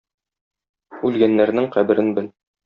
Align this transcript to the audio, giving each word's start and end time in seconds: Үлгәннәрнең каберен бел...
Үлгәннәрнең 1.09 1.69
каберен 1.77 2.11
бел... 2.19 2.33